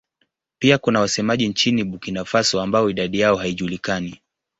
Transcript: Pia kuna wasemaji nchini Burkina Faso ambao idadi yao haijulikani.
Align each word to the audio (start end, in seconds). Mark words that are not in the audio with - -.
Pia 0.59 0.77
kuna 0.77 0.99
wasemaji 0.99 1.47
nchini 1.49 1.83
Burkina 1.83 2.25
Faso 2.25 2.61
ambao 2.61 2.89
idadi 2.89 3.19
yao 3.19 3.35
haijulikani. 3.35 4.21